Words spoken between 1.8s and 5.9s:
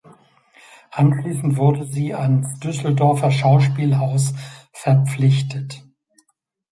sie ans Düsseldorfer Schauspielhaus verpflichtet.